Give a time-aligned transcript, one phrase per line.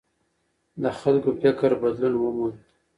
[0.81, 2.57] د خلګو فکر بدلون وموند.